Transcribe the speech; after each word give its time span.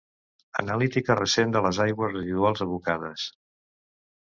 Analítica 0.61 1.17
recent 1.19 1.53
de 1.57 1.61
les 1.67 1.81
aigües 1.85 2.15
residuals 2.17 2.65
abocades. 2.69 3.29